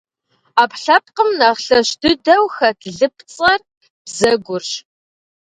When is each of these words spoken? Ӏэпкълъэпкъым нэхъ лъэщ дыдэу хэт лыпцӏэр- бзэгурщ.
Ӏэпкълъэпкъым 0.55 1.29
нэхъ 1.39 1.61
лъэщ 1.65 1.89
дыдэу 2.01 2.45
хэт 2.55 2.79
лыпцӏэр- 2.97 3.59
бзэгурщ. 4.05 4.69